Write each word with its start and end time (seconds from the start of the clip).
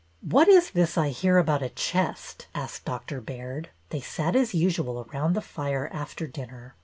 "What 0.27 0.47
is 0.47 0.71
this 0.71 0.97
I 0.97 1.09
hear 1.09 1.37
about 1.37 1.61
a 1.61 1.69
chest?" 1.69 2.47
asked 2.55 2.85
Dr. 2.85 3.21
Baird. 3.21 3.69
They 3.89 4.01
sat 4.01 4.35
as 4.35 4.55
usual 4.55 5.01
around 5.13 5.33
the 5.35 5.41
fire 5.41 5.91
after 5.93 6.25
dinner. 6.25 6.73